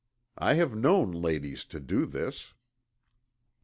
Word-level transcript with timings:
I 0.39 0.55
have 0.55 0.73
known 0.75 1.11
ladies 1.11 1.63
to 1.65 1.79
do 1.79 2.07
this." 2.07 2.55